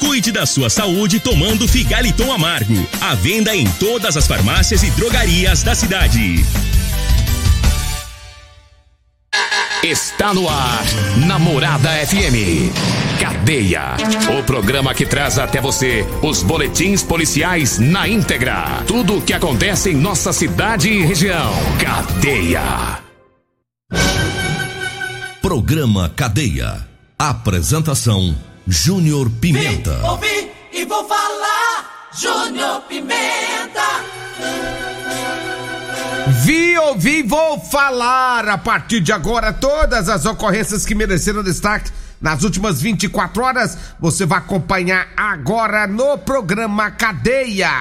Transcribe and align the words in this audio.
Cuide 0.00 0.32
da 0.32 0.46
sua 0.46 0.68
saúde 0.68 1.20
tomando 1.20 1.68
Figaliton 1.68 2.32
Amargo. 2.32 2.86
A 3.00 3.14
venda 3.14 3.54
em 3.54 3.66
todas 3.72 4.16
as 4.16 4.26
farmácias 4.26 4.82
e 4.82 4.90
drogarias 4.90 5.62
da 5.62 5.74
cidade. 5.74 6.44
Está 9.82 10.34
no 10.34 10.46
ar, 10.48 10.84
Namorada 11.26 11.88
FM. 12.06 12.70
Cadeia. 13.18 13.96
O 14.38 14.42
programa 14.42 14.92
que 14.94 15.06
traz 15.06 15.38
até 15.38 15.60
você 15.60 16.06
os 16.22 16.42
boletins 16.42 17.02
policiais 17.02 17.78
na 17.78 18.06
íntegra. 18.06 18.82
Tudo 18.86 19.16
o 19.16 19.22
que 19.22 19.32
acontece 19.32 19.90
em 19.90 19.94
nossa 19.94 20.32
cidade 20.32 20.90
e 20.90 21.04
região. 21.04 21.52
Cadeia. 21.78 23.00
Programa 25.40 26.10
Cadeia. 26.14 26.86
Apresentação: 27.18 28.36
Júnior 28.72 29.28
Pimenta. 29.40 29.96
Vim, 29.96 30.06
ouvi 30.06 30.52
e 30.72 30.84
vou 30.84 31.04
falar. 31.04 32.08
Júnior 32.16 32.82
Pimenta. 32.82 33.80
Vi, 36.44 36.78
ouvi, 36.78 37.22
vou 37.24 37.58
falar 37.58 38.48
a 38.48 38.56
partir 38.56 39.00
de 39.00 39.12
agora 39.12 39.52
todas 39.52 40.08
as 40.08 40.24
ocorrências 40.24 40.86
que 40.86 40.94
mereceram 40.94 41.42
destaque 41.42 41.90
nas 42.20 42.44
últimas 42.44 42.80
24 42.80 43.42
horas. 43.42 43.76
Você 43.98 44.24
vai 44.24 44.38
acompanhar 44.38 45.08
agora 45.16 45.88
no 45.88 46.16
programa 46.16 46.92
Cadeia. 46.92 47.72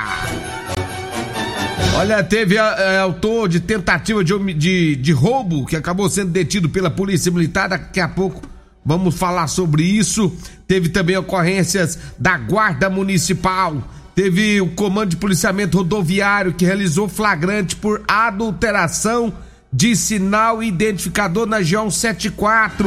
Olha, 2.00 2.24
teve 2.24 2.56
é, 2.56 2.98
autor 2.98 3.48
de 3.48 3.60
tentativa 3.60 4.24
de, 4.24 4.54
de, 4.56 4.96
de 4.96 5.12
roubo 5.12 5.68
que 5.68 5.76
acabou 5.76 6.10
sendo 6.10 6.32
detido 6.32 6.68
pela 6.68 6.90
Polícia 6.90 7.32
Militar. 7.32 7.70
Daqui 7.70 8.00
a 8.00 8.08
pouco 8.08 8.49
vamos 8.86 9.16
falar 9.16 9.48
sobre 9.48 9.84
isso. 9.84 10.32
Teve 10.68 10.90
também 10.90 11.18
ocorrências 11.18 11.98
da 12.18 12.38
Guarda 12.38 12.90
Municipal 12.90 13.84
Teve 14.20 14.60
o 14.60 14.68
Comando 14.72 15.12
de 15.12 15.16
Policiamento 15.16 15.78
Rodoviário 15.78 16.52
que 16.52 16.66
realizou 16.66 17.08
flagrante 17.08 17.74
por 17.74 18.04
adulteração 18.06 19.32
de 19.72 19.96
sinal 19.96 20.62
identificador 20.62 21.46
na 21.46 21.62
G174. 21.62 22.86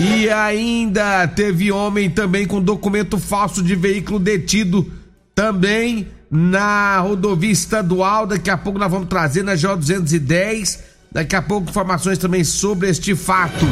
E 0.00 0.30
ainda 0.30 1.28
teve 1.28 1.70
homem 1.70 2.08
também 2.08 2.46
com 2.46 2.62
documento 2.62 3.18
falso 3.18 3.62
de 3.62 3.76
veículo 3.76 4.18
detido 4.18 4.90
também 5.34 6.08
na 6.30 6.98
rodovia 7.00 7.52
estadual. 7.52 8.26
Daqui 8.26 8.48
a 8.48 8.56
pouco 8.56 8.78
nós 8.78 8.90
vamos 8.90 9.08
trazer 9.08 9.42
na 9.42 9.52
J210. 9.52 10.78
Daqui 11.14 11.36
a 11.36 11.40
pouco 11.40 11.70
informações 11.70 12.18
também 12.18 12.42
sobre 12.42 12.90
este 12.90 13.14
fato. 13.14 13.64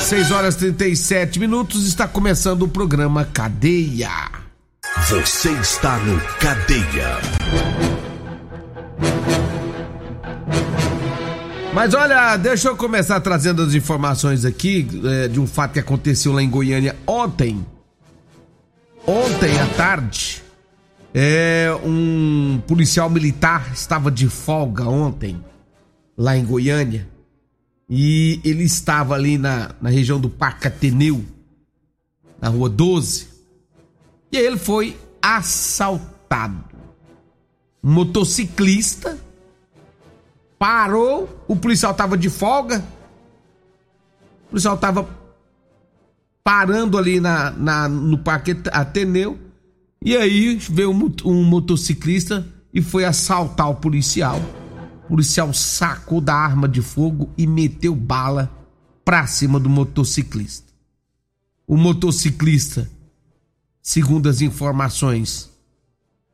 6 0.00 0.30
horas 0.30 0.54
37 0.54 1.40
minutos 1.40 1.84
está 1.84 2.06
começando 2.06 2.62
o 2.62 2.68
programa 2.68 3.24
Cadeia. 3.24 4.30
Você 5.08 5.50
está 5.50 5.98
no 5.98 6.20
Cadeia. 6.38 7.18
Mas 11.74 11.92
olha, 11.92 12.36
deixa 12.36 12.68
eu 12.68 12.76
começar 12.76 13.20
trazendo 13.20 13.62
as 13.62 13.74
informações 13.74 14.44
aqui 14.44 14.88
é, 15.04 15.26
de 15.26 15.40
um 15.40 15.46
fato 15.46 15.72
que 15.72 15.80
aconteceu 15.80 16.32
lá 16.32 16.40
em 16.40 16.48
Goiânia 16.48 16.94
ontem. 17.04 17.66
Ontem 19.04 19.58
à 19.58 19.66
tarde, 19.76 20.40
é, 21.12 21.68
um 21.84 22.62
policial 22.64 23.10
militar 23.10 23.72
estava 23.74 24.08
de 24.08 24.28
folga 24.28 24.84
ontem, 24.84 25.42
lá 26.16 26.36
em 26.36 26.44
Goiânia, 26.44 27.08
e 27.88 28.40
ele 28.44 28.64
estava 28.64 29.14
ali 29.14 29.38
na, 29.38 29.74
na 29.80 29.90
região 29.90 30.18
do 30.18 30.28
Parque 30.28 30.66
Ateneu, 30.66 31.24
na 32.40 32.48
rua 32.48 32.68
12 32.68 33.36
e 34.30 34.36
ele 34.36 34.58
foi 34.58 34.96
assaltado. 35.22 36.64
Um 37.82 37.92
motociclista 37.92 39.18
parou, 40.58 41.44
o 41.46 41.56
policial 41.56 41.92
estava 41.92 42.16
de 42.16 42.28
folga. 42.28 42.84
O 44.46 44.50
policial 44.50 44.74
estava 44.74 45.08
parando 46.42 46.98
ali 46.98 47.20
na, 47.20 47.50
na, 47.50 47.88
no 47.88 48.18
Parque 48.18 48.56
Ateneu. 48.72 49.38
E 50.02 50.16
aí 50.16 50.56
veio 50.56 50.90
um, 50.90 51.12
um 51.24 51.44
motociclista 51.44 52.46
e 52.72 52.82
foi 52.82 53.04
assaltar 53.04 53.70
o 53.70 53.76
policial. 53.76 54.40
O 55.06 55.16
policial 55.16 55.52
sacou 55.54 56.20
da 56.20 56.34
arma 56.34 56.68
de 56.68 56.82
fogo 56.82 57.30
e 57.38 57.46
meteu 57.46 57.94
bala 57.94 58.50
pra 59.04 59.26
cima 59.26 59.58
do 59.58 59.68
motociclista. 59.68 60.72
O 61.66 61.76
motociclista 61.76 62.90
segundo 63.86 64.28
as 64.28 64.40
informações, 64.40 65.48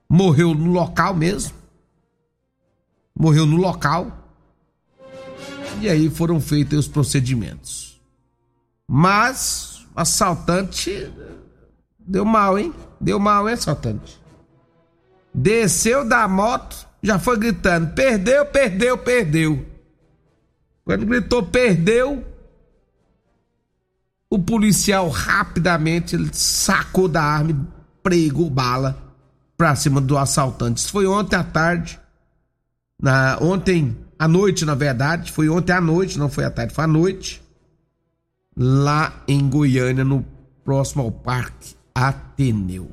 morreu 0.09 0.55
no 0.55 0.73
local 0.73 1.15
mesmo. 1.15 1.53
Morreu 3.15 3.45
no 3.45 3.59
local. 3.59 4.11
E 5.79 5.87
aí 5.87 6.09
foram 6.09 6.41
feitos 6.41 6.79
os 6.79 6.89
procedimentos. 6.89 8.01
Mas 8.89 9.87
assaltante 9.95 11.13
deu 11.99 12.25
mal, 12.25 12.59
hein? 12.59 12.73
Deu 12.99 13.21
mal, 13.21 13.47
hein, 13.47 13.53
assaltante? 13.53 14.19
Desceu 15.35 16.09
da 16.09 16.27
moto, 16.27 16.89
já 17.03 17.19
foi 17.19 17.37
gritando: 17.37 17.93
perdeu, 17.95 18.47
perdeu, 18.47 18.97
perdeu. 18.99 19.67
Quando 20.85 21.07
gritou 21.07 21.43
perdeu, 21.45 22.25
o 24.29 24.39
policial 24.39 25.09
rapidamente 25.09 26.17
sacou 26.33 27.09
da 27.09 27.23
arma 27.23 27.51
e 27.51 27.57
pregou 28.03 28.51
bala 28.51 28.97
pra 29.57 29.77
cima 29.77 30.01
do 30.01 30.19
assaltante. 30.19 30.81
Isso 30.81 30.91
foi 30.91 31.07
ontem 31.07 31.37
à 31.37 31.45
tarde. 31.45 32.01
Na, 33.01 33.39
ontem 33.41 33.97
à 34.19 34.27
noite, 34.27 34.65
na 34.65 34.75
verdade. 34.75 35.31
Foi 35.31 35.49
ontem 35.49 35.73
à 35.73 35.81
noite, 35.81 36.19
não 36.19 36.29
foi 36.29 36.45
à 36.45 36.51
tarde, 36.51 36.75
foi 36.75 36.85
à 36.85 36.89
noite. 36.89 37.43
Lá 38.57 39.23
em 39.29 39.49
Goiânia, 39.49 40.05
no 40.05 40.25
próximo 40.65 41.03
ao 41.03 41.11
Parque 41.11 41.75
Ateneu. 41.95 42.91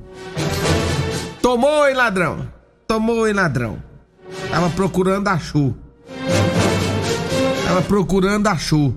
Tomou, 1.42 1.88
hein, 1.88 1.94
ladrão? 1.94 2.48
Tomou, 2.86 3.26
hein, 3.26 3.34
ladrão? 3.34 3.89
Tava 4.50 4.70
procurando, 4.70 5.28
achou. 5.28 5.74
Tava 7.64 7.82
procurando, 7.82 8.46
achou. 8.46 8.94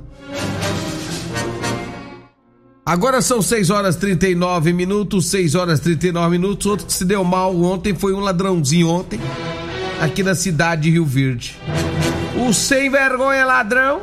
Agora 2.86 3.22
são 3.22 3.42
6 3.42 3.69
horas 3.69 3.96
39 3.96 4.74
minutos, 4.74 5.28
6 5.28 5.56
horas 5.56 5.80
39 5.80 6.31
minutos. 6.38 6.66
Outro 6.66 6.86
que 6.86 6.92
se 6.92 7.06
deu 7.06 7.24
mal 7.24 7.56
ontem 7.56 7.96
foi 7.96 8.13
um 8.13 8.19
ladrãozinho 8.19 8.90
ontem, 8.90 9.22
aqui 10.02 10.22
na 10.22 10.36
cidade 10.36 10.81
de 10.81 10.92
Rio 10.92 11.06
Verde. 11.06 11.58
O 12.46 12.54
sem 12.54 12.90
vergonha 12.90 13.46
ladrão 13.46 14.02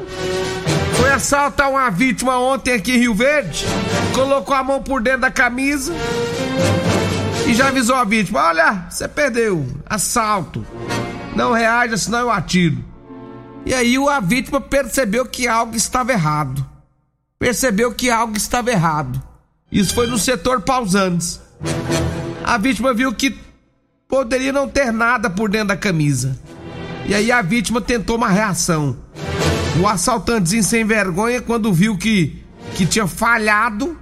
foi 0.95 1.11
assaltar 1.11 1.71
uma 1.71 1.91
vítima 1.91 2.39
ontem 2.39 2.73
aqui 2.73 2.93
em 2.93 2.99
Rio 3.01 3.15
Verde, 3.15 3.67
colocou 4.15 4.55
a 4.55 4.65
mão 4.65 4.83
por 4.83 5.03
dentro 5.03 5.21
da 5.21 5.31
camisa 5.31 5.93
e 7.47 7.53
já 7.53 7.69
avisou 7.69 7.97
a 7.97 8.05
vítima: 8.05 8.43
Olha, 8.47 8.87
você 8.89 9.07
perdeu, 9.07 9.67
assalto. 9.85 10.65
Não 11.35 11.53
reaja, 11.53 11.97
senão 11.97 12.21
eu 12.21 12.31
atiro. 12.31 12.85
E 13.65 13.75
aí 13.75 13.97
a 13.97 14.21
vítima 14.21 14.61
percebeu 14.61 15.27
que 15.27 15.47
algo 15.47 15.77
estava 15.77 16.13
errado 16.13 16.71
percebeu 17.41 17.91
que 17.95 18.11
algo 18.11 18.37
estava 18.37 18.71
errado. 18.71 19.21
Isso 19.73 19.95
foi 19.95 20.07
no 20.07 20.19
setor 20.19 20.61
Pausantes. 20.61 21.41
A 22.45 22.59
vítima 22.59 22.93
viu 22.93 23.15
que 23.15 23.35
poderia 24.07 24.53
não 24.53 24.69
ter 24.69 24.93
nada 24.93 25.31
por 25.31 25.49
dentro 25.49 25.69
da 25.69 25.77
camisa. 25.77 26.39
E 27.07 27.15
aí 27.15 27.33
a 27.33 27.41
vítima 27.41 27.81
tentou 27.81 28.17
uma 28.17 28.29
reação. 28.29 28.95
O 29.81 29.89
assaltantezinho 29.89 30.63
sem 30.63 30.85
vergonha, 30.85 31.41
quando 31.41 31.73
viu 31.73 31.97
que, 31.97 32.45
que 32.75 32.85
tinha 32.85 33.07
falhado, 33.07 33.99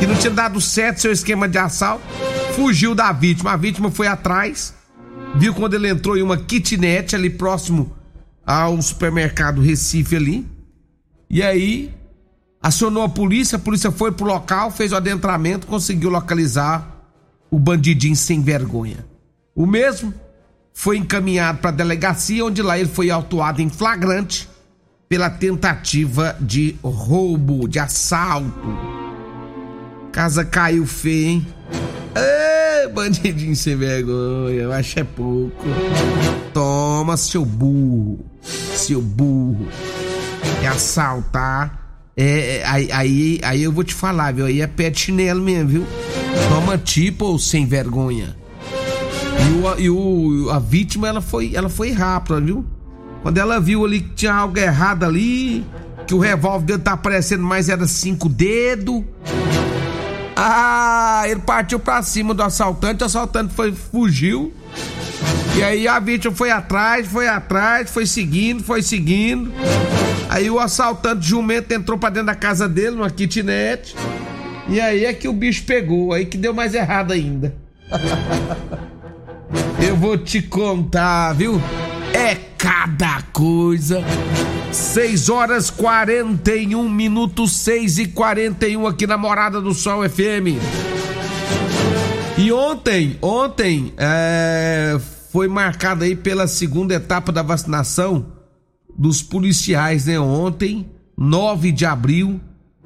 que 0.00 0.06
não 0.06 0.16
tinha 0.16 0.32
dado 0.32 0.60
certo 0.60 1.00
seu 1.00 1.12
esquema 1.12 1.48
de 1.48 1.56
assalto, 1.56 2.02
fugiu 2.56 2.96
da 2.96 3.12
vítima. 3.12 3.52
A 3.52 3.56
vítima 3.56 3.92
foi 3.92 4.08
atrás, 4.08 4.74
viu 5.36 5.54
quando 5.54 5.74
ele 5.74 5.88
entrou 5.88 6.16
em 6.16 6.22
uma 6.22 6.36
kitnet 6.36 7.14
ali 7.14 7.30
próximo 7.30 7.92
ao 8.46 8.80
supermercado 8.80 9.60
Recife 9.60 10.16
ali. 10.16 10.46
E 11.28 11.42
aí 11.42 11.94
acionou 12.62 13.02
a 13.02 13.08
polícia, 13.08 13.56
a 13.56 13.60
polícia 13.60 13.90
foi 13.90 14.12
pro 14.12 14.26
local, 14.26 14.70
fez 14.70 14.92
o 14.92 14.96
adentramento, 14.96 15.66
conseguiu 15.66 16.10
localizar 16.10 17.06
o 17.50 17.58
bandidinho 17.58 18.16
sem 18.16 18.42
vergonha. 18.42 19.06
O 19.54 19.66
mesmo 19.66 20.12
foi 20.72 20.96
encaminhado 20.96 21.58
para 21.58 21.70
a 21.70 21.72
delegacia, 21.72 22.44
onde 22.44 22.62
lá 22.62 22.78
ele 22.78 22.88
foi 22.88 23.10
autuado 23.10 23.60
em 23.60 23.68
flagrante 23.68 24.48
pela 25.08 25.28
tentativa 25.28 26.36
de 26.40 26.76
roubo, 26.82 27.66
de 27.66 27.78
assalto. 27.78 28.52
Casa 30.12 30.44
caiu 30.44 30.86
feio, 30.86 31.26
hein? 31.26 31.46
Bandidinho 32.88 33.54
sem 33.54 33.76
vergonha, 33.76 34.62
eu 34.62 34.72
acho 34.72 34.98
é 34.98 35.04
pouco. 35.04 35.64
Toma, 36.52 37.16
seu 37.16 37.44
burro, 37.44 38.24
seu 38.42 39.00
burro. 39.00 39.68
É 40.62 40.66
assaltar. 40.66 41.86
É, 42.16 42.56
é, 42.56 42.66
aí, 42.66 42.90
aí, 42.90 43.40
aí 43.44 43.62
eu 43.62 43.70
vou 43.70 43.84
te 43.84 43.94
falar, 43.94 44.32
viu? 44.32 44.46
Aí 44.46 44.60
é 44.60 44.66
pé 44.66 44.90
de 44.90 45.12
mesmo, 45.12 45.68
viu? 45.68 45.86
Toma 46.48 46.76
tipo 46.76 47.38
sem 47.38 47.64
vergonha. 47.64 48.36
E, 49.38 49.50
o, 49.52 49.80
e 49.80 49.90
o, 49.90 50.50
a 50.50 50.58
vítima, 50.58 51.06
ela 51.06 51.20
foi, 51.20 51.54
ela 51.54 51.68
foi 51.68 51.92
rápida, 51.92 52.40
viu? 52.40 52.66
Quando 53.22 53.38
ela 53.38 53.60
viu 53.60 53.84
ali 53.84 54.00
que 54.00 54.14
tinha 54.14 54.34
algo 54.34 54.58
errado 54.58 55.04
ali, 55.04 55.64
que 56.06 56.14
o 56.14 56.18
revólver 56.18 56.66
dele 56.66 56.82
tá 56.82 56.92
aparecendo 56.92 57.42
mais 57.42 57.68
era 57.68 57.86
cinco 57.86 58.28
dedos. 58.28 59.04
Ah, 60.40 61.24
ele 61.26 61.40
partiu 61.40 61.80
pra 61.80 62.00
cima 62.00 62.32
do 62.32 62.44
assaltante, 62.44 63.02
o 63.02 63.06
assaltante 63.06 63.52
foi, 63.52 63.72
fugiu. 63.72 64.54
E 65.56 65.62
aí 65.64 65.88
a 65.88 65.98
vítima 65.98 66.32
foi 66.32 66.52
atrás, 66.52 67.08
foi 67.08 67.26
atrás, 67.26 67.90
foi 67.90 68.06
seguindo, 68.06 68.62
foi 68.62 68.80
seguindo. 68.80 69.52
Aí 70.28 70.48
o 70.48 70.60
assaltante 70.60 71.26
jumento 71.26 71.72
entrou 71.72 71.98
pra 71.98 72.08
dentro 72.08 72.26
da 72.26 72.36
casa 72.36 72.68
dele, 72.68 72.92
numa 72.92 73.10
kitnet. 73.10 73.96
E 74.68 74.80
aí 74.80 75.06
é 75.06 75.12
que 75.12 75.26
o 75.26 75.32
bicho 75.32 75.64
pegou, 75.64 76.12
aí 76.12 76.24
que 76.24 76.38
deu 76.38 76.54
mais 76.54 76.72
errado 76.72 77.12
ainda. 77.12 77.52
Eu 79.84 79.96
vou 79.96 80.16
te 80.16 80.40
contar, 80.40 81.32
viu? 81.32 81.60
É 82.14 82.36
cada 82.56 83.22
coisa. 83.32 84.04
6 84.72 85.28
horas 85.28 85.70
41 85.70 86.88
minutos, 86.88 87.52
6 87.52 87.98
e 87.98 88.06
41 88.08 88.86
aqui 88.86 89.06
na 89.06 89.16
Morada 89.16 89.60
do 89.60 89.72
Sol 89.74 90.08
FM. 90.08 90.60
E 92.36 92.52
ontem, 92.52 93.18
ontem, 93.20 93.92
é, 93.96 94.98
foi 95.32 95.48
marcada 95.48 96.04
aí 96.04 96.14
pela 96.14 96.46
segunda 96.46 96.94
etapa 96.94 97.32
da 97.32 97.42
vacinação 97.42 98.26
dos 98.96 99.22
policiais, 99.22 100.06
né? 100.06 100.20
Ontem, 100.20 100.86
9 101.16 101.72
de 101.72 101.84
abril, 101.84 102.40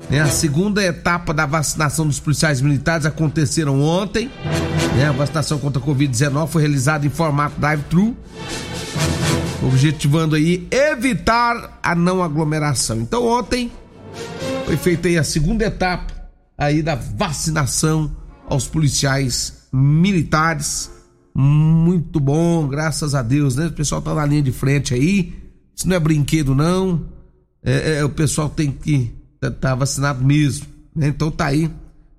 né? 0.08 0.20
A 0.20 0.28
segunda 0.28 0.82
etapa 0.82 1.32
da 1.32 1.46
vacinação 1.46 2.06
dos 2.06 2.18
policiais 2.18 2.60
militares 2.60 3.06
aconteceram 3.06 3.80
ontem. 3.80 4.30
Né? 4.96 5.06
A 5.08 5.12
vacinação 5.12 5.58
contra 5.58 5.82
a 5.82 5.84
Covid-19 5.84 6.48
foi 6.48 6.62
realizada 6.62 7.06
em 7.06 7.10
formato 7.10 7.58
drive-thru, 7.60 8.16
objetivando 9.62 10.34
aí 10.34 10.66
evitar 10.70 11.78
a 11.82 11.94
não 11.94 12.22
aglomeração. 12.22 13.00
Então 13.00 13.26
ontem 13.26 13.70
foi 14.64 14.76
feita 14.76 15.08
aí 15.08 15.16
a 15.16 15.24
segunda 15.24 15.64
etapa 15.64 16.12
aí 16.56 16.82
da 16.82 16.94
vacinação 16.94 18.14
aos 18.48 18.66
policiais 18.66 19.68
militares. 19.72 20.90
Muito 21.34 22.20
bom, 22.20 22.68
graças 22.68 23.14
a 23.14 23.22
Deus, 23.22 23.56
né? 23.56 23.66
O 23.66 23.72
pessoal 23.72 24.02
tá 24.02 24.14
na 24.14 24.26
linha 24.26 24.42
de 24.42 24.52
frente 24.52 24.92
aí. 24.92 25.34
Isso 25.74 25.88
não 25.88 25.96
é 25.96 26.00
brinquedo, 26.00 26.54
não. 26.54 27.06
É, 27.62 27.98
é, 27.98 28.04
o 28.04 28.10
pessoal 28.10 28.50
tem 28.50 28.70
que 28.70 29.12
tá, 29.40 29.50
tá 29.50 29.74
vacinado 29.74 30.24
mesmo. 30.24 30.66
Né? 30.94 31.08
Então 31.08 31.30
tá 31.30 31.46
aí, 31.46 31.70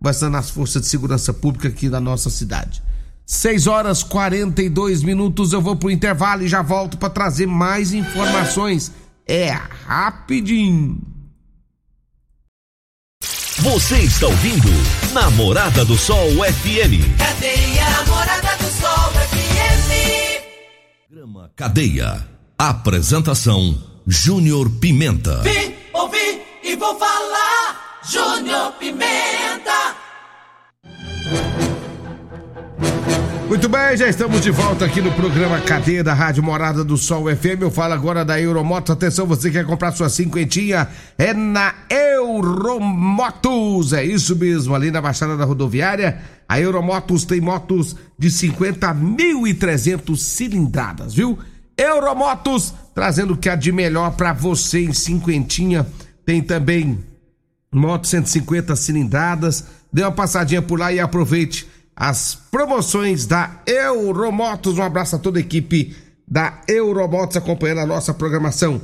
vacinando 0.02 0.38
as 0.38 0.50
forças 0.50 0.82
de 0.82 0.88
segurança 0.88 1.34
pública 1.34 1.68
aqui 1.68 1.90
da 1.90 2.00
nossa 2.00 2.30
cidade. 2.30 2.82
6 3.26 3.68
horas 3.68 4.04
42 4.04 5.04
minutos, 5.04 5.54
eu 5.54 5.62
vou 5.62 5.76
pro 5.76 5.90
intervalo 5.90 6.44
e 6.44 6.48
já 6.48 6.62
volto 6.62 6.98
para 6.98 7.10
trazer 7.10 7.48
mais 7.48 7.94
informações. 7.94 8.92
É 9.28 9.50
rapidinho. 9.86 11.02
Você 13.60 14.00
está 14.00 14.28
ouvindo 14.28 14.68
Namorada 15.14 15.86
do 15.86 15.98
Sol 15.98 16.28
FM. 16.32 17.18
Cadeia 17.18 17.90
Namorada 17.90 18.58
do 18.58 18.66
Sol 18.66 19.12
FM. 19.30 20.44
Programa 21.08 21.52
Cadeia. 21.56 22.28
Apresentação 22.58 23.82
Júnior 24.06 24.70
Pimenta. 24.82 25.42
Vim, 25.44 25.74
ouvi 25.94 26.42
e 26.64 26.76
vou 26.76 26.98
falar. 26.98 28.00
Júnior 28.04 28.74
Pimenta. 28.74 29.96
Muito 33.54 33.70
bem, 33.70 33.96
já 33.96 34.10
estamos 34.10 34.42
de 34.42 34.50
volta 34.50 34.84
aqui 34.84 35.00
no 35.00 35.12
programa 35.12 35.62
Cadeia 35.62 36.04
da 36.04 36.12
Rádio 36.12 36.42
Morada 36.42 36.84
do 36.84 36.98
Sol 36.98 37.26
FM. 37.26 37.62
Eu 37.62 37.70
falo 37.70 37.94
agora 37.94 38.26
da 38.26 38.42
Euromotos. 38.42 38.90
Atenção, 38.90 39.28
você 39.28 39.52
quer 39.52 39.64
comprar 39.64 39.92
sua 39.92 40.10
cinquentinha? 40.10 40.88
É 41.20 41.36
na 41.36 41.72
Euromotos. 41.88 43.94
É 43.94 44.04
isso 44.04 44.36
mesmo, 44.36 44.74
ali 44.74 44.90
na 44.90 45.00
Baixada 45.00 45.38
da 45.38 45.46
Rodoviária. 45.46 46.20
A 46.50 46.60
Euromotos 46.60 47.26
tem 47.26 47.40
motos 47.40 47.96
de 48.18 48.30
50.300 48.30 50.18
cilindradas, 50.18 51.14
viu? 51.14 51.38
Euromotos 51.78 52.74
trazendo 52.96 53.34
o 53.34 53.38
que 53.38 53.50
há 53.50 53.56
de 53.56 53.72
melhor 53.72 54.16
para 54.16 54.34
você 54.34 54.80
em 54.80 54.94
cinquentinha. 54.94 55.86
Tem 56.26 56.42
também 56.42 56.98
moto 57.72 58.08
150 58.08 58.76
cilindradas. 58.76 59.64
Dê 59.94 60.02
uma 60.02 60.12
passadinha 60.12 60.64
por 60.64 60.80
lá 60.80 60.92
e 60.92 61.00
aproveite 61.00 61.72
as 61.96 62.36
promoções 62.36 63.26
da 63.26 63.62
Euromotos. 63.66 64.78
Um 64.78 64.84
abraço 64.84 65.16
a 65.16 65.20
toda 65.20 65.40
a 65.40 65.42
equipe 65.42 65.96
da 66.28 66.62
Euromotos 66.68 67.38
acompanhando 67.38 67.82
a 67.82 67.86
nossa 67.86 68.14
programação. 68.14 68.82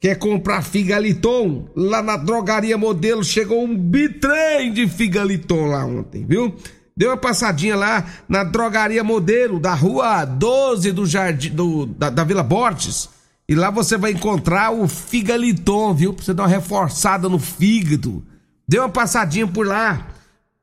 Quer 0.00 0.16
comprar 0.16 0.62
Figaliton? 0.62 1.68
Lá 1.74 2.02
na 2.02 2.16
Drogaria 2.16 2.78
Modelo 2.78 3.24
chegou 3.24 3.64
um 3.64 3.76
bitrem 3.76 4.72
de 4.72 4.86
Figaliton 4.86 5.66
lá 5.66 5.84
ontem, 5.84 6.24
viu? 6.24 6.54
Deu 6.96 7.10
uma 7.10 7.16
passadinha 7.16 7.76
lá 7.76 8.04
na 8.28 8.44
Drogaria 8.44 9.02
Modelo 9.02 9.60
da 9.60 9.74
rua 9.74 10.24
12 10.24 10.92
do 10.92 11.06
Jardim 11.06 11.50
do, 11.50 11.86
da, 11.86 12.10
da 12.10 12.24
Vila 12.24 12.42
Borges. 12.42 13.08
E 13.48 13.54
lá 13.54 13.70
você 13.70 13.96
vai 13.96 14.12
encontrar 14.12 14.70
o 14.72 14.86
Figaliton, 14.86 15.94
viu? 15.94 16.12
Pra 16.12 16.24
você 16.24 16.34
dar 16.34 16.42
uma 16.42 16.48
reforçada 16.48 17.28
no 17.28 17.38
fígado. 17.38 18.22
Deu 18.68 18.82
uma 18.82 18.88
passadinha 18.88 19.46
por 19.46 19.66
lá. 19.66 20.06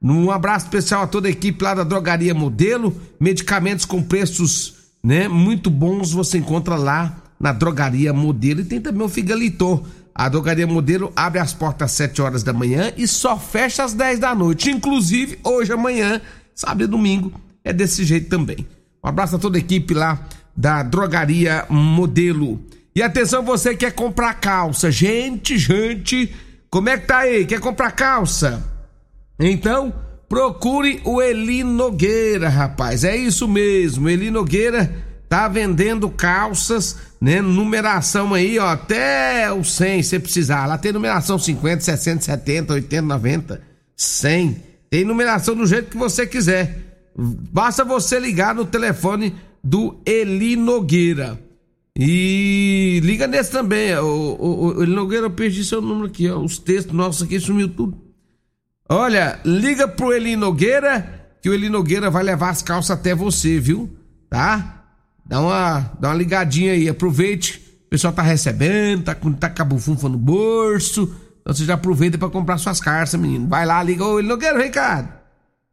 Um 0.01 0.29
abraço 0.29 0.65
especial 0.65 1.03
a 1.03 1.07
toda 1.07 1.27
a 1.27 1.31
equipe 1.31 1.63
lá 1.63 1.73
da 1.73 1.83
Drogaria 1.83 2.33
Modelo. 2.33 2.95
Medicamentos 3.19 3.85
com 3.85 4.03
preços 4.03 4.75
né, 5.03 5.27
muito 5.27 5.69
bons 5.69 6.11
você 6.11 6.37
encontra 6.37 6.75
lá 6.75 7.15
na 7.39 7.51
Drogaria 7.51 8.13
Modelo. 8.13 8.61
E 8.61 8.65
tem 8.65 8.81
também 8.81 9.05
o 9.05 9.09
Figaliton. 9.09 9.85
A 10.13 10.29
Drogaria 10.29 10.65
Modelo 10.65 11.11
abre 11.15 11.39
as 11.39 11.53
portas 11.53 11.91
às 11.91 11.97
7 11.97 12.21
horas 12.21 12.43
da 12.43 12.53
manhã 12.53 12.91
e 12.97 13.07
só 13.07 13.37
fecha 13.37 13.83
às 13.83 13.93
10 13.93 14.19
da 14.19 14.33
noite. 14.33 14.71
Inclusive, 14.71 15.37
hoje, 15.43 15.73
amanhã, 15.73 16.21
sábado 16.53 16.85
e 16.85 16.87
domingo, 16.87 17.33
é 17.63 17.73
desse 17.73 18.03
jeito 18.05 18.29
também. 18.29 18.65
Um 19.03 19.09
abraço 19.09 19.35
a 19.35 19.39
toda 19.39 19.57
a 19.57 19.59
equipe 19.59 19.93
lá 19.93 20.25
da 20.55 20.81
Drogaria 20.83 21.65
Modelo. 21.69 22.63
E 22.95 23.01
atenção, 23.01 23.43
você 23.43 23.71
que 23.71 23.85
quer 23.85 23.91
comprar 23.91 24.35
calça. 24.35 24.89
Gente, 24.89 25.57
gente, 25.57 26.33
como 26.69 26.89
é 26.89 26.97
que 26.97 27.07
tá 27.07 27.19
aí? 27.19 27.45
Quer 27.45 27.59
comprar 27.59 27.91
calça? 27.91 28.63
Então, 29.39 29.93
procure 30.29 31.01
o 31.03 31.21
Eli 31.21 31.63
Nogueira, 31.63 32.49
rapaz. 32.49 33.03
É 33.03 33.15
isso 33.15 33.47
mesmo. 33.47 34.09
Eli 34.09 34.31
Nogueira 34.31 35.03
tá 35.27 35.47
vendendo 35.47 36.09
calças, 36.09 36.97
né? 37.19 37.41
Numeração 37.41 38.33
aí, 38.33 38.57
ó, 38.59 38.67
até 38.67 39.51
o 39.51 39.63
100, 39.63 40.03
se 40.03 40.19
precisar. 40.19 40.65
Lá 40.65 40.77
tem 40.77 40.91
numeração 40.91 41.37
50, 41.37 41.81
60, 41.81 42.21
70, 42.21 42.73
80, 42.73 43.01
90, 43.01 43.61
100. 43.95 44.63
Tem 44.89 45.03
numeração 45.03 45.55
do 45.55 45.65
jeito 45.65 45.89
que 45.89 45.97
você 45.97 46.25
quiser. 46.25 47.11
Basta 47.17 47.83
você 47.83 48.19
ligar 48.19 48.53
no 48.53 48.65
telefone 48.65 49.35
do 49.63 49.99
Eli 50.05 50.55
Nogueira. 50.55 51.39
E 51.97 52.99
liga 53.03 53.25
nesse 53.25 53.51
também. 53.51 53.95
O, 53.97 54.37
o, 54.39 54.65
o 54.77 54.83
Eli 54.83 54.93
Nogueira, 54.93 55.25
eu 55.25 55.31
perdi 55.31 55.63
seu 55.63 55.81
número 55.81 56.07
aqui, 56.07 56.29
ó. 56.29 56.39
Os 56.39 56.59
textos 56.59 56.95
nossos 56.95 57.23
aqui 57.23 57.39
sumiu 57.39 57.69
tudo. 57.69 58.04
Olha, 58.87 59.39
liga 59.43 59.87
pro 59.87 60.13
Eli 60.13 60.35
Nogueira, 60.35 61.27
que 61.41 61.49
o 61.49 61.53
Eli 61.53 61.69
Nogueira 61.69 62.11
vai 62.11 62.23
levar 62.23 62.49
as 62.49 62.61
calças 62.61 62.91
até 62.91 63.15
você, 63.15 63.59
viu? 63.59 63.89
Tá? 64.29 64.83
Dá 65.25 65.41
uma, 65.41 65.91
dá 65.99 66.09
uma 66.09 66.15
ligadinha 66.15 66.73
aí, 66.73 66.87
aproveite. 66.87 67.63
O 67.87 67.89
pessoal 67.89 68.13
tá 68.13 68.21
recebendo, 68.21 69.03
tá 69.03 69.15
com, 69.15 69.33
tá 69.33 69.49
bufunfa 69.63 70.07
no 70.07 70.19
bolso. 70.19 71.15
Então 71.41 71.51
você 71.53 71.65
já 71.65 71.73
aproveita 71.73 72.17
para 72.17 72.29
comprar 72.29 72.59
suas 72.59 72.79
calças, 72.79 73.19
menino. 73.19 73.47
Vai 73.47 73.65
lá, 73.65 73.81
liga, 73.81 74.05
ô 74.05 74.19
Eli 74.19 74.27
Nogueira, 74.27 74.59
vem 74.59 74.69
cá. 74.69 75.21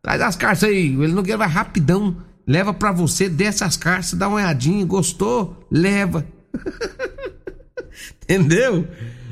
Traz 0.01 0.21
as 0.23 0.37
calças 0.37 0.71
aí. 0.71 0.97
O 0.97 1.05
Eli 1.05 1.13
Nogueira 1.13 1.37
vai 1.37 1.49
rapidão, 1.49 2.17
leva 2.47 2.73
para 2.73 2.93
você, 2.93 3.29
desce 3.29 3.63
as 3.63 3.77
calças, 3.77 4.19
dá 4.19 4.27
uma 4.27 4.39
olhadinha, 4.39 4.87
gostou? 4.87 5.67
Leva. 5.71 6.27
Entendeu? 8.25 8.89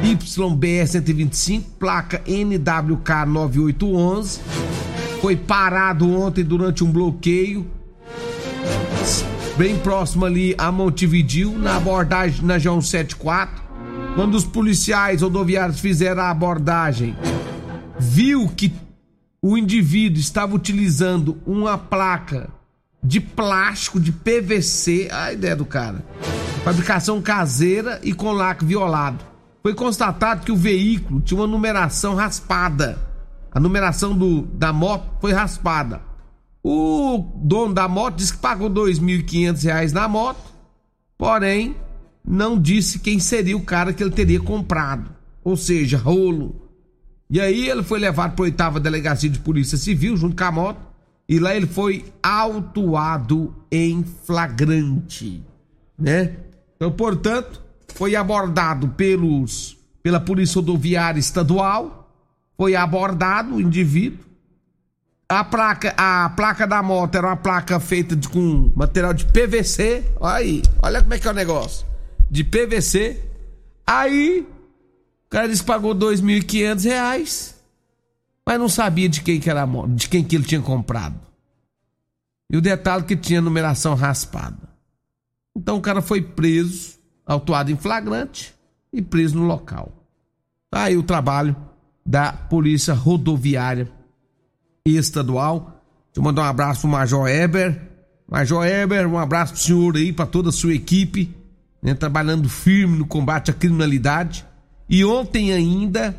YBR 0.01 0.87
125, 0.87 1.71
placa 1.79 2.21
NWK 2.27 3.25
9811, 3.27 4.39
foi 5.21 5.35
parado 5.35 6.09
ontem 6.09 6.43
durante 6.43 6.83
um 6.83 6.91
bloqueio. 6.91 7.65
Bem 9.57 9.77
próximo 9.79 10.25
ali 10.25 10.53
a 10.57 10.71
Montevidil, 10.71 11.57
na 11.57 11.77
abordagem 11.77 12.45
na 12.45 12.59
João 12.59 12.81
74. 12.81 13.63
Quando 14.15 14.35
os 14.35 14.45
policiais 14.45 15.21
rodoviários 15.21 15.79
fizeram 15.79 16.21
a 16.23 16.29
abordagem, 16.29 17.15
viu 17.99 18.47
que 18.49 18.73
o 19.41 19.57
indivíduo 19.57 20.19
estava 20.19 20.55
utilizando 20.55 21.37
uma 21.45 21.77
placa 21.77 22.49
de 23.03 23.19
plástico, 23.19 23.99
de 23.99 24.11
PVC, 24.11 25.09
a 25.11 25.31
ideia 25.31 25.55
do 25.55 25.65
cara, 25.65 26.03
fabricação 26.65 27.21
caseira 27.21 27.99
e 28.01 28.11
com 28.11 28.31
lacre 28.31 28.65
violado. 28.65 29.23
Foi 29.61 29.75
constatado 29.75 30.43
que 30.43 30.51
o 30.51 30.57
veículo 30.57 31.21
tinha 31.21 31.39
uma 31.39 31.45
numeração 31.45 32.15
raspada. 32.15 32.97
A 33.51 33.59
numeração 33.59 34.17
do, 34.17 34.41
da 34.41 34.73
moto 34.73 35.07
foi 35.21 35.31
raspada. 35.31 36.01
O 36.63 37.23
dono 37.35 37.71
da 37.71 37.87
moto 37.87 38.15
disse 38.15 38.33
que 38.33 38.39
pagou 38.39 38.67
R$ 38.67 38.91
2.500 38.91 39.91
na 39.91 40.07
moto, 40.07 40.41
porém 41.15 41.75
não 42.27 42.59
disse 42.59 42.97
quem 42.97 43.19
seria 43.19 43.55
o 43.55 43.61
cara 43.61 43.93
que 43.93 44.01
ele 44.01 44.09
teria 44.09 44.39
comprado. 44.39 45.11
Ou 45.43 45.55
seja, 45.55 45.99
rolo. 45.99 46.67
E 47.29 47.39
aí 47.39 47.69
ele 47.69 47.83
foi 47.83 47.99
levado 47.99 48.33
para 48.33 48.43
a 48.43 48.47
oitava 48.47 48.79
delegacia 48.79 49.29
de 49.29 49.37
polícia 49.37 49.77
civil 49.77 50.17
junto 50.17 50.35
com 50.35 50.43
a 50.43 50.51
moto 50.51 50.81
e 51.29 51.37
lá 51.37 51.55
ele 51.55 51.67
foi 51.67 52.11
autuado 52.23 53.53
em 53.71 54.03
flagrante, 54.03 55.43
né? 55.95 56.37
Então, 56.75 56.91
portanto, 56.91 57.61
foi 57.93 58.15
abordado 58.15 58.89
pelos 58.89 59.77
pela 60.05 60.19
Polícia 60.19 60.55
Rodoviária 60.55 61.19
Estadual, 61.19 62.13
foi 62.55 62.75
abordado 62.75 63.55
o 63.55 63.61
indivíduo. 63.61 64.23
A 65.27 65.43
placa, 65.43 65.95
a 65.97 66.29
placa 66.29 66.67
da 66.67 66.83
moto 66.83 67.15
era 67.15 67.25
uma 67.25 67.35
placa 67.35 67.79
feita 67.79 68.15
de, 68.15 68.29
com 68.29 68.71
material 68.75 69.15
de 69.15 69.25
PVC. 69.25 70.05
Olha 70.19 70.35
aí, 70.35 70.61
olha 70.83 71.01
como 71.01 71.15
é 71.15 71.17
que 71.17 71.27
é 71.27 71.31
o 71.31 71.33
negócio. 71.33 71.87
De 72.29 72.43
PVC. 72.43 73.19
Aí 73.87 74.47
o 75.25 75.29
cara 75.29 75.47
disse 75.47 75.63
que 75.63 75.67
pagou 75.67 75.95
dois 75.95 76.21
mil 76.21 76.37
e 76.37 76.43
quinhentos 76.43 76.85
reais, 76.85 77.55
mas 78.45 78.59
não 78.59 78.69
sabia 78.69 79.09
de 79.09 79.21
quem 79.21 79.39
que 79.39 79.49
era 79.49 79.63
a 79.63 79.67
moto, 79.67 79.89
de 79.89 80.07
quem 80.07 80.23
que 80.23 80.35
ele 80.35 80.45
tinha 80.45 80.61
comprado. 80.61 81.19
E 82.51 82.57
o 82.57 82.61
detalhe 82.61 83.03
é 83.03 83.07
que 83.07 83.17
tinha 83.17 83.41
numeração 83.41 83.95
raspada. 83.95 84.64
Então 85.65 85.77
o 85.77 85.81
cara 85.81 85.99
foi 85.99 86.21
preso, 86.21 86.99
autuado 87.25 87.71
em 87.71 87.75
flagrante 87.75 88.53
e 88.93 89.01
preso 89.01 89.35
no 89.35 89.47
local. 89.47 89.91
Tá 90.69 90.83
aí 90.83 90.95
o 90.95 91.01
trabalho 91.01 91.55
da 92.05 92.31
Polícia 92.31 92.93
Rodoviária 92.93 93.91
Estadual. 94.85 95.83
Deixa 96.05 96.19
eu 96.19 96.23
mandar 96.23 96.43
um 96.43 96.45
abraço 96.45 96.81
pro 96.81 96.91
Major 96.91 97.27
Eber. 97.27 97.81
Major 98.29 98.63
Eber, 98.63 99.07
um 99.07 99.17
abraço 99.17 99.53
pro 99.53 99.61
senhor 99.63 99.95
aí, 99.95 100.13
para 100.13 100.27
toda 100.27 100.49
a 100.49 100.51
sua 100.51 100.75
equipe, 100.75 101.35
né, 101.81 101.95
trabalhando 101.95 102.47
firme 102.47 102.99
no 102.99 103.07
combate 103.07 103.49
à 103.49 103.53
criminalidade. 103.55 104.45
E 104.87 105.03
ontem 105.03 105.51
ainda, 105.51 106.15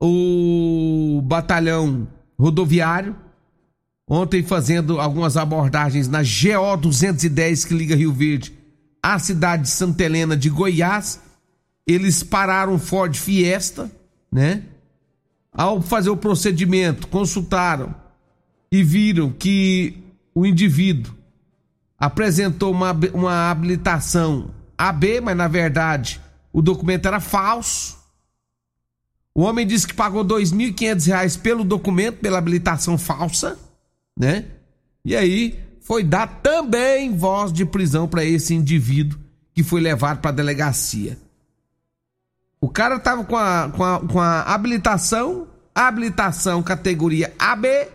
o 0.00 1.20
batalhão 1.22 2.08
rodoviário, 2.38 3.14
ontem 4.08 4.42
fazendo 4.42 4.98
algumas 4.98 5.36
abordagens 5.36 6.08
na 6.08 6.22
GO 6.22 6.78
210 6.80 7.66
que 7.66 7.74
liga 7.74 7.94
Rio 7.94 8.14
Verde 8.14 8.58
à 9.02 9.18
cidade 9.18 9.62
de 9.64 9.70
Santa 9.70 10.04
Helena 10.04 10.36
de 10.36 10.48
Goiás. 10.48 11.20
Eles 11.86 12.22
pararam 12.22 12.78
Ford 12.78 13.14
Fiesta, 13.16 13.90
né? 14.30 14.62
Ao 15.52 15.82
fazer 15.82 16.10
o 16.10 16.16
procedimento, 16.16 17.08
consultaram 17.08 17.94
e 18.70 18.84
viram 18.84 19.32
que 19.32 19.98
o 20.34 20.46
indivíduo 20.46 21.12
apresentou 21.98 22.70
uma, 22.70 22.92
uma 23.12 23.50
habilitação 23.50 24.54
AB, 24.78 25.20
mas 25.20 25.36
na 25.36 25.48
verdade 25.48 26.20
o 26.52 26.62
documento 26.62 27.06
era 27.06 27.20
falso. 27.20 27.98
O 29.34 29.42
homem 29.42 29.66
disse 29.66 29.86
que 29.86 29.94
pagou 29.94 30.22
R$ 30.22 30.28
2.500 30.28 31.40
pelo 31.40 31.64
documento, 31.64 32.18
pela 32.18 32.38
habilitação 32.38 32.96
falsa, 32.96 33.58
né? 34.18 34.46
E 35.04 35.16
aí 35.16 35.58
foi 35.90 36.04
dar 36.04 36.40
também 36.40 37.16
voz 37.16 37.52
de 37.52 37.64
prisão 37.64 38.06
para 38.06 38.24
esse 38.24 38.54
indivíduo 38.54 39.18
que 39.52 39.64
foi 39.64 39.80
levado 39.80 40.20
para 40.20 40.30
a 40.30 40.32
delegacia. 40.32 41.18
O 42.60 42.68
cara 42.68 43.00
tava 43.00 43.24
com 43.24 43.36
a, 43.36 43.68
com 43.70 43.82
a, 43.82 43.98
com 43.98 44.20
a 44.20 44.42
habilitação, 44.42 45.48
habilitação 45.74 46.62
categoria 46.62 47.34
AB, 47.36 47.88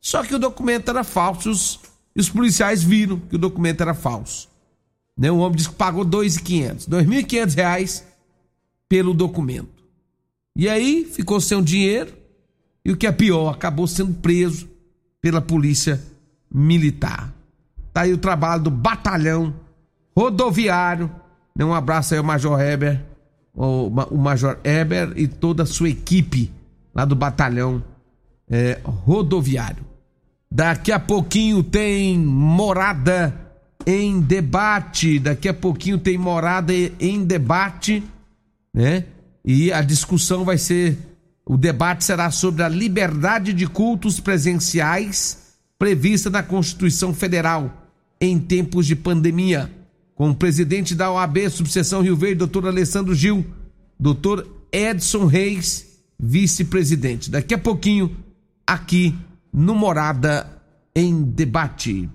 só 0.00 0.22
que 0.22 0.34
o 0.34 0.38
documento 0.38 0.88
era 0.88 1.04
falso 1.04 1.50
e 2.16 2.20
os 2.20 2.30
policiais 2.30 2.82
viram 2.82 3.20
que 3.20 3.36
o 3.36 3.38
documento 3.38 3.82
era 3.82 3.92
falso. 3.92 4.48
Né? 5.14 5.30
O 5.30 5.40
homem 5.40 5.56
disse 5.56 5.68
que 5.68 5.74
pagou 5.74 6.04
R$ 6.04 6.10
2.500, 6.10 6.88
2.500 6.88 7.54
reais 7.54 8.04
pelo 8.88 9.12
documento. 9.12 9.84
E 10.56 10.70
aí 10.70 11.04
ficou 11.04 11.38
sem 11.38 11.58
o 11.58 11.62
dinheiro 11.62 12.14
e 12.82 12.90
o 12.90 12.96
que 12.96 13.06
é 13.06 13.12
pior, 13.12 13.50
acabou 13.50 13.86
sendo 13.86 14.14
preso 14.14 14.70
pela 15.20 15.42
polícia 15.42 16.00
militar. 16.52 17.32
Tá 17.92 18.02
aí 18.02 18.12
o 18.12 18.18
trabalho 18.18 18.62
do 18.62 18.70
batalhão 18.70 19.54
rodoviário. 20.16 21.10
Né? 21.54 21.64
Um 21.64 21.74
abraço 21.74 22.14
aí 22.14 22.18
ao 22.18 22.24
Major 22.24 22.60
Heber, 22.60 23.00
o, 23.54 23.90
Major 23.90 24.58
Heber 24.64 25.12
e 25.16 25.26
toda 25.26 25.64
a 25.64 25.66
sua 25.66 25.88
equipe 25.88 26.50
lá 26.94 27.04
do 27.04 27.14
batalhão 27.14 27.82
é, 28.48 28.78
rodoviário. 28.84 29.84
Daqui 30.50 30.90
a 30.90 30.98
pouquinho 30.98 31.62
tem 31.62 32.18
morada 32.18 33.34
em 33.86 34.20
debate. 34.20 35.18
Daqui 35.18 35.48
a 35.48 35.54
pouquinho 35.54 35.98
tem 35.98 36.18
morada 36.18 36.72
em 36.72 37.24
debate, 37.24 38.02
né? 38.74 39.04
E 39.44 39.72
a 39.72 39.80
discussão 39.80 40.44
vai 40.44 40.58
ser, 40.58 40.98
o 41.46 41.56
debate 41.56 42.04
será 42.04 42.30
sobre 42.30 42.62
a 42.62 42.68
liberdade 42.68 43.52
de 43.52 43.66
cultos 43.66 44.20
presenciais 44.20 45.49
prevista 45.80 46.28
na 46.28 46.42
Constituição 46.42 47.14
Federal 47.14 47.88
em 48.20 48.38
tempos 48.38 48.86
de 48.86 48.94
pandemia. 48.94 49.70
Com 50.14 50.28
o 50.28 50.34
presidente 50.34 50.94
da 50.94 51.10
OAB, 51.10 51.48
subseção 51.48 52.02
Rio 52.02 52.14
Verde, 52.14 52.34
doutor 52.34 52.66
Alessandro 52.66 53.14
Gil, 53.14 53.46
doutor 53.98 54.46
Edson 54.70 55.24
Reis, 55.24 56.02
vice-presidente. 56.18 57.30
Daqui 57.30 57.54
a 57.54 57.58
pouquinho, 57.58 58.14
aqui 58.66 59.14
no 59.50 59.74
Morada 59.74 60.46
em 60.94 61.22
Debate. 61.22 62.10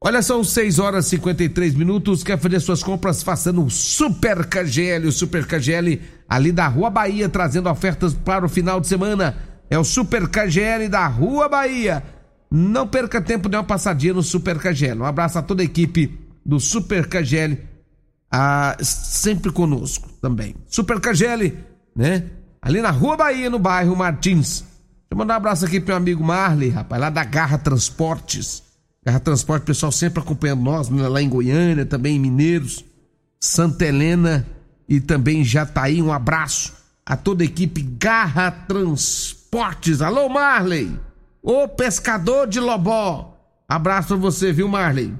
Olha, 0.00 0.22
são 0.22 0.44
6 0.44 0.78
horas 0.78 1.06
e 1.06 1.10
53 1.10 1.74
minutos. 1.74 2.22
Quer 2.22 2.38
fazer 2.38 2.60
suas 2.60 2.84
compras? 2.84 3.24
Faça 3.24 3.52
no 3.52 3.68
Super 3.68 4.46
KGL. 4.46 5.08
O 5.08 5.12
Super 5.12 5.44
KGL 5.44 6.00
ali 6.28 6.52
da 6.52 6.68
Rua 6.68 6.88
Bahia, 6.88 7.28
trazendo 7.28 7.68
ofertas 7.68 8.14
para 8.14 8.46
o 8.46 8.48
final 8.48 8.80
de 8.80 8.86
semana. 8.86 9.36
É 9.68 9.76
o 9.76 9.82
Super 9.82 10.28
KGL 10.28 10.88
da 10.88 11.08
Rua 11.08 11.48
Bahia. 11.48 12.13
Não 12.56 12.86
perca 12.86 13.20
tempo 13.20 13.48
de 13.48 13.56
uma 13.56 13.64
passadinha 13.64 14.14
no 14.14 14.22
Super 14.22 14.60
KGL. 14.60 15.00
Um 15.00 15.04
abraço 15.04 15.36
a 15.36 15.42
toda 15.42 15.60
a 15.60 15.64
equipe 15.64 16.16
do 16.46 16.60
Super 16.60 17.08
KGL, 17.08 17.58
ah, 18.30 18.76
sempre 18.80 19.50
conosco 19.50 20.08
também. 20.22 20.54
Super 20.68 21.00
KGL, 21.00 21.52
né? 21.96 22.30
Ali 22.62 22.80
na 22.80 22.92
Rua 22.92 23.16
Bahia, 23.16 23.50
no 23.50 23.58
bairro 23.58 23.96
Martins. 23.96 24.62
eu 25.10 25.16
mandar 25.16 25.34
um 25.34 25.36
abraço 25.38 25.64
aqui 25.64 25.80
pro 25.80 25.88
meu 25.88 25.96
amigo 25.96 26.22
Marley, 26.22 26.68
rapaz, 26.68 27.02
lá 27.02 27.10
da 27.10 27.24
Garra 27.24 27.58
Transportes. 27.58 28.62
Garra 29.04 29.18
Transporte, 29.18 29.64
pessoal 29.64 29.90
sempre 29.90 30.22
acompanhando 30.22 30.62
nós, 30.62 30.88
né, 30.88 31.08
lá 31.08 31.20
em 31.20 31.28
Goiânia, 31.28 31.84
também 31.84 32.14
em 32.14 32.20
Mineiros, 32.20 32.84
Santa 33.40 33.84
Helena 33.84 34.46
e 34.88 35.00
também 35.00 35.42
Jataí. 35.42 36.00
Um 36.00 36.12
abraço 36.12 36.72
a 37.04 37.16
toda 37.16 37.42
a 37.42 37.46
equipe 37.46 37.82
Garra 37.82 38.52
Transportes. 38.52 40.00
Alô, 40.00 40.28
Marley! 40.28 40.96
Ô 41.46 41.68
pescador 41.68 42.48
de 42.48 42.58
Lobó! 42.58 43.36
Abraço 43.68 44.08
pra 44.08 44.16
você, 44.16 44.50
viu, 44.50 44.66
Marley? 44.66 45.12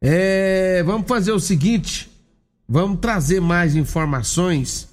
É, 0.00 0.80
vamos 0.84 1.08
fazer 1.08 1.32
o 1.32 1.40
seguinte, 1.40 2.08
vamos 2.68 3.00
trazer 3.00 3.40
mais 3.40 3.74
informações. 3.74 4.88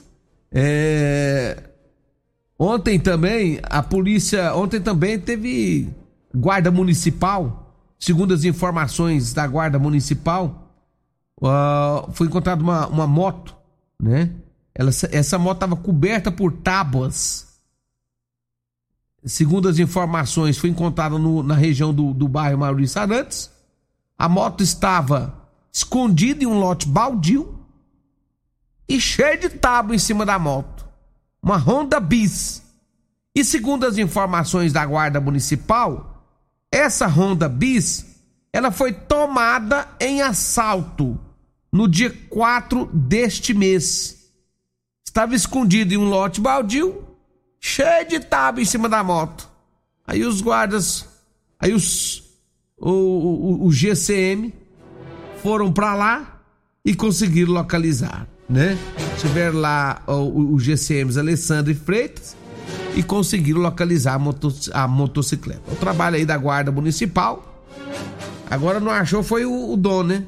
É, 0.51 1.61
ontem 2.57 2.99
também 2.99 3.59
a 3.61 3.83
polícia, 3.83 4.55
ontem 4.55 4.81
também 4.81 5.19
teve 5.19 5.93
guarda 6.33 6.71
municipal, 6.71 7.77
segundo 7.99 8.33
as 8.33 8.43
informações 8.43 9.31
da 9.31 9.45
guarda 9.45 9.77
municipal, 9.77 10.73
uh, 11.39 12.11
foi 12.13 12.25
encontrada 12.25 12.63
uma, 12.63 12.87
uma 12.87 13.05
moto, 13.05 13.55
né? 14.01 14.31
Ela, 14.73 14.89
essa 15.11 15.37
moto 15.37 15.57
estava 15.57 15.75
coberta 15.75 16.31
por 16.31 16.51
tábuas. 16.51 17.52
Segundo 19.25 19.69
as 19.69 19.79
informações, 19.79 20.57
foi 20.57 20.69
encontrada 20.69 21.17
no, 21.17 21.41
na 21.41 21.55
região 21.55 21.93
do, 21.93 22.13
do 22.13 22.27
bairro 22.27 22.59
Maurício 22.59 23.01
Arantes. 23.01 23.49
A 24.17 24.27
moto 24.27 24.61
estava 24.61 25.47
escondida 25.71 26.43
em 26.43 26.47
um 26.47 26.59
lote 26.59 26.87
baldio 26.87 27.59
e 28.87 28.99
cheia 28.99 29.37
de 29.37 29.49
tábua 29.49 29.95
em 29.95 29.99
cima 29.99 30.25
da 30.25 30.37
moto. 30.37 30.85
Uma 31.41 31.57
Honda 31.57 31.99
Bis. 31.99 32.61
E 33.35 33.43
segundo 33.43 33.85
as 33.85 33.97
informações 33.97 34.71
da 34.71 34.85
Guarda 34.85 35.19
Municipal, 35.19 36.27
essa 36.71 37.07
Honda 37.07 37.49
Bis, 37.49 38.05
ela 38.51 38.71
foi 38.71 38.93
tomada 38.93 39.87
em 39.99 40.21
assalto 40.21 41.19
no 41.71 41.87
dia 41.87 42.11
4 42.29 42.85
deste 42.93 43.53
mês 43.53 44.23
estava 45.13 45.35
escondido 45.35 45.93
em 45.93 45.97
um 45.97 46.09
lote 46.09 46.41
baldio, 46.41 47.02
cheio 47.63 48.05
de 48.09 48.19
tábua 48.19 48.61
em 48.61 48.65
cima 48.65 48.89
da 48.89 49.01
moto. 49.01 49.49
Aí 50.05 50.25
os 50.25 50.41
guardas, 50.41 51.07
aí 51.57 51.73
os 51.73 52.21
o, 52.77 52.89
o, 52.89 53.65
o 53.67 53.71
GCM 53.71 54.53
foram 55.41 55.71
para 55.71 55.95
lá 55.95 56.41
e 56.83 56.93
conseguiram 56.93 57.53
localizar, 57.53 58.27
né? 58.49 58.77
Tiveram 59.17 59.59
lá 59.59 60.03
o, 60.05 60.55
o 60.55 60.59
GCMs 60.59 61.17
Alessandro 61.17 61.71
e 61.71 61.75
Freitas 61.75 62.35
e 62.95 63.01
conseguiram 63.01 63.61
localizar 63.61 64.15
a, 64.15 64.19
moto, 64.19 64.53
a 64.73 64.85
motocicleta. 64.85 65.71
O 65.71 65.75
trabalho 65.77 66.17
aí 66.17 66.25
da 66.25 66.37
guarda 66.37 66.69
municipal. 66.69 67.63
Agora 68.51 68.81
não 68.81 68.91
achou 68.91 69.23
foi 69.23 69.45
o, 69.45 69.71
o 69.71 69.77
dono, 69.77 70.09
né? 70.09 70.25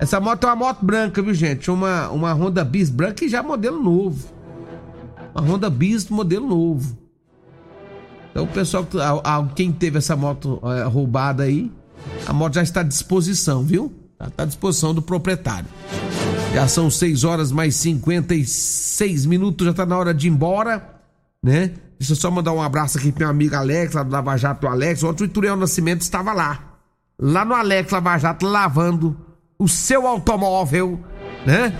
Essa 0.00 0.18
moto 0.18 0.44
é 0.44 0.46
uma 0.46 0.56
moto 0.56 0.86
branca, 0.86 1.20
viu, 1.20 1.34
gente? 1.34 1.70
Uma, 1.70 2.08
uma 2.08 2.32
Honda 2.32 2.64
Bis 2.64 2.88
branca 2.88 3.26
e 3.26 3.28
já 3.28 3.42
modelo 3.42 3.82
novo. 3.82 4.37
Uma 5.38 5.54
Honda 5.54 5.70
Bis 5.70 6.08
modelo 6.08 6.48
novo. 6.48 6.98
Então, 8.30 8.44
o 8.44 8.48
pessoal, 8.48 8.86
quem 9.54 9.70
teve 9.70 9.98
essa 9.98 10.16
moto 10.16 10.60
é, 10.64 10.82
roubada 10.82 11.44
aí, 11.44 11.72
a 12.26 12.32
moto 12.32 12.54
já 12.54 12.62
está 12.62 12.80
à 12.80 12.82
disposição, 12.82 13.62
viu? 13.62 13.92
Já 14.20 14.26
está 14.26 14.42
à 14.42 14.46
disposição 14.46 14.92
do 14.92 15.00
proprietário. 15.00 15.68
Já 16.52 16.66
são 16.66 16.90
6 16.90 17.22
horas 17.22 17.52
mais 17.52 17.76
56 17.76 19.26
minutos, 19.26 19.64
já 19.64 19.70
está 19.70 19.86
na 19.86 19.96
hora 19.96 20.12
de 20.12 20.26
ir 20.26 20.30
embora, 20.30 21.00
né? 21.42 21.72
Deixa 21.98 22.12
eu 22.12 22.16
só 22.16 22.30
mandar 22.30 22.52
um 22.52 22.62
abraço 22.62 22.98
aqui 22.98 23.12
pro 23.12 23.20
meu 23.20 23.30
amigo 23.30 23.54
Alex, 23.54 23.94
lá 23.94 24.02
do 24.02 24.10
Lava 24.10 24.36
Jato 24.36 24.66
Alex. 24.66 25.04
Ontem 25.04 25.24
o 25.24 25.26
Ituriel 25.26 25.56
Nascimento 25.56 26.00
estava 26.00 26.32
lá. 26.32 26.78
Lá 27.20 27.44
no 27.44 27.54
Alex 27.54 27.92
Lava 27.92 28.18
Jato, 28.18 28.46
lavando 28.46 29.16
o 29.58 29.68
seu 29.68 30.06
automóvel, 30.06 30.98
né? 31.46 31.72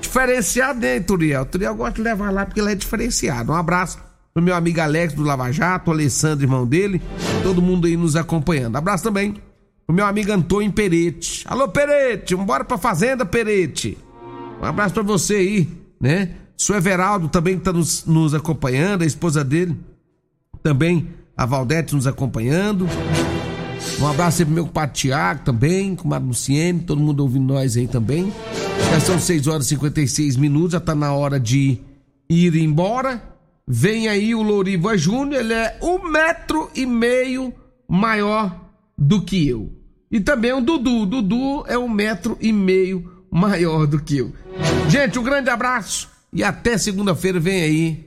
Diferenciado, 0.00 0.80
né, 0.80 1.00
Turiel? 1.00 1.44
Turiel 1.44 1.74
gosta 1.74 1.94
de 1.94 2.02
levar 2.02 2.32
lá 2.32 2.46
porque 2.46 2.60
ele 2.60 2.72
é 2.72 2.74
diferenciado. 2.74 3.52
Um 3.52 3.56
abraço 3.56 3.98
pro 4.32 4.42
meu 4.42 4.54
amigo 4.54 4.80
Alex 4.80 5.14
do 5.14 5.22
Lava 5.22 5.50
Jato, 5.50 5.90
Alessandro, 5.90 6.44
irmão 6.44 6.66
dele, 6.66 7.00
todo 7.42 7.62
mundo 7.62 7.86
aí 7.86 7.96
nos 7.96 8.16
acompanhando. 8.16 8.76
Abraço 8.76 9.04
também 9.04 9.34
pro 9.86 9.94
meu 9.94 10.04
amigo 10.04 10.32
Antônio 10.32 10.72
Perete. 10.72 11.44
Alô, 11.46 11.68
Perete, 11.68 12.34
vambora 12.34 12.64
pra 12.64 12.76
fazenda, 12.76 13.24
Perete. 13.24 13.96
Um 14.60 14.64
abraço 14.64 14.94
pra 14.94 15.02
você 15.02 15.34
aí, 15.36 15.68
né? 16.00 16.30
Sou 16.56 16.74
Everaldo 16.74 17.28
também 17.28 17.58
que 17.58 17.64
tá 17.64 17.72
nos, 17.72 18.04
nos 18.06 18.34
acompanhando, 18.34 19.02
a 19.02 19.06
esposa 19.06 19.44
dele 19.44 19.76
também, 20.62 21.08
a 21.36 21.46
Valdete 21.46 21.94
nos 21.94 22.06
acompanhando. 22.06 22.88
Um 24.00 24.06
abraço 24.06 24.42
aí 24.42 24.46
pro 24.46 24.54
meu 24.54 24.66
compadre 24.66 24.94
Tiago 24.94 25.44
também, 25.44 25.96
com 25.96 26.12
a 26.12 26.18
Luciene, 26.18 26.80
todo 26.80 27.00
mundo 27.00 27.20
ouvindo 27.20 27.54
nós 27.54 27.76
aí 27.76 27.88
também. 27.88 28.32
Já 28.90 29.00
são 29.00 29.18
6 29.18 29.46
horas 29.46 29.66
e 29.66 29.68
56 29.70 30.36
minutos, 30.36 30.72
já 30.72 30.80
tá 30.80 30.94
na 30.94 31.12
hora 31.12 31.40
de 31.40 31.78
ir 32.28 32.56
embora. 32.56 33.22
Vem 33.66 34.08
aí 34.08 34.34
o 34.34 34.42
Loriva 34.42 34.96
Júnior, 34.96 35.40
ele 35.40 35.54
é 35.54 35.78
um 35.82 36.08
metro 36.08 36.70
e 36.74 36.86
meio 36.86 37.52
maior 37.88 38.70
do 38.96 39.22
que 39.22 39.48
eu. 39.48 39.72
E 40.10 40.20
também 40.20 40.52
o 40.52 40.60
Dudu, 40.60 41.02
o 41.02 41.06
Dudu 41.06 41.64
é 41.66 41.76
um 41.76 41.88
metro 41.88 42.36
e 42.40 42.52
meio 42.52 43.24
maior 43.30 43.86
do 43.86 44.00
que 44.00 44.18
eu. 44.18 44.32
Gente, 44.88 45.18
um 45.18 45.22
grande 45.22 45.50
abraço 45.50 46.08
e 46.32 46.44
até 46.44 46.78
segunda-feira 46.78 47.40
vem 47.40 47.62
aí 47.62 48.05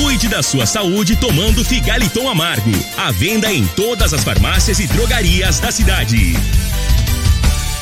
Cuide 0.00 0.28
da 0.28 0.42
sua 0.42 0.64
saúde 0.64 1.14
tomando 1.14 1.62
Figaliton 1.62 2.26
Amargo. 2.26 2.70
A 2.96 3.12
venda 3.12 3.52
em 3.52 3.66
todas 3.66 4.14
as 4.14 4.24
farmácias 4.24 4.80
e 4.80 4.86
drogarias 4.86 5.60
da 5.60 5.70
cidade. 5.70 6.34